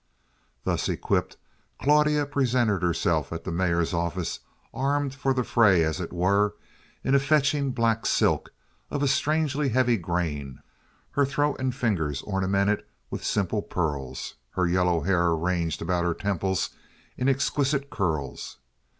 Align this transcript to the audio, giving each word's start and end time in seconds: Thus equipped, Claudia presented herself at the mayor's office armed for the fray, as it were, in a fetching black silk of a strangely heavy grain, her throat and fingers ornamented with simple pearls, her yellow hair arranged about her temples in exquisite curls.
Thus 0.63 0.89
equipped, 0.89 1.37
Claudia 1.79 2.25
presented 2.25 2.81
herself 2.81 3.31
at 3.31 3.43
the 3.43 3.51
mayor's 3.51 3.93
office 3.93 4.39
armed 4.73 5.13
for 5.13 5.31
the 5.31 5.43
fray, 5.43 5.83
as 5.83 5.99
it 6.01 6.11
were, 6.11 6.55
in 7.03 7.13
a 7.13 7.19
fetching 7.19 7.69
black 7.69 8.07
silk 8.07 8.49
of 8.89 9.03
a 9.03 9.07
strangely 9.07 9.69
heavy 9.69 9.97
grain, 9.97 10.63
her 11.11 11.23
throat 11.23 11.57
and 11.59 11.75
fingers 11.75 12.23
ornamented 12.23 12.83
with 13.11 13.23
simple 13.23 13.61
pearls, 13.61 14.33
her 14.53 14.65
yellow 14.65 15.01
hair 15.01 15.27
arranged 15.33 15.83
about 15.83 16.03
her 16.03 16.15
temples 16.15 16.71
in 17.15 17.29
exquisite 17.29 17.91
curls. 17.91 18.57